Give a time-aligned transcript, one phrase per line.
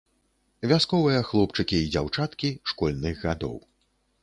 [0.71, 3.55] Вясковыя хлопчыкі і дзяўчаткі школьных гадоў.